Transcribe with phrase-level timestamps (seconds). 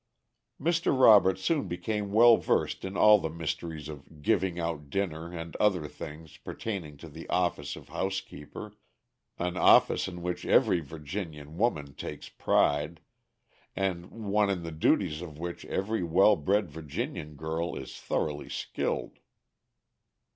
[0.59, 0.99] Mr.
[0.99, 5.87] Robert soon became well versed in all the mysteries of "giving out" dinner and other
[5.87, 8.73] things pertaining to the office of housekeeper
[9.37, 12.99] an office in which every Virginian woman takes pride,
[13.75, 19.19] and one in the duties of which every well bred Virginian girl is thoroughly skilled.